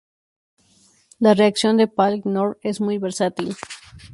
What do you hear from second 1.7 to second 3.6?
de Paal-Knorr es muy versátil.